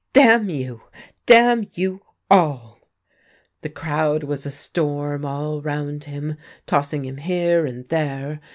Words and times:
'Damn 0.13 0.49
you! 0.49 0.81
damn 1.27 1.67
you 1.75 2.01
all!' 2.27 2.79
The 3.61 3.69
crowd 3.69 4.23
was 4.23 4.47
a 4.47 4.49
storm 4.49 5.23
all 5.25 5.61
round 5.61 6.05
him, 6.05 6.37
tossing 6.65 7.05
him 7.05 7.17
here 7.17 7.67
and 7.67 7.87
there. 7.87 8.39